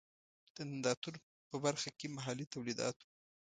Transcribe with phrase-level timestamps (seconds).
[0.55, 1.15] د نندارتون
[1.49, 3.07] په برخه کې محلي تولیدات و.